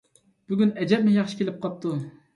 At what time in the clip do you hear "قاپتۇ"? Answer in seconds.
1.67-1.97